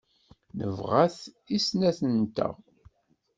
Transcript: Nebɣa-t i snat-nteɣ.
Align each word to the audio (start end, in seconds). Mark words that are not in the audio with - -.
Nebɣa-t 0.57 1.19
i 1.55 1.57
snat-nteɣ. 1.65 2.53